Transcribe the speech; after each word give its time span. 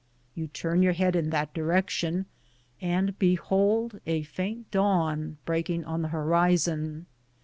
You 0.33 0.47
turn 0.47 0.81
your 0.81 0.93
head 0.93 1.15
in 1.15 1.29
that 1.29 1.53
direction 1.53 2.25
and 2.81 3.19
be 3.19 3.35
hold 3.35 3.99
a 4.07 4.23
faint 4.23 4.71
daAvn 4.71 5.35
breaking 5.45 5.85
on 5.85 6.01
the 6.01 6.07
horizon. 6.07 7.05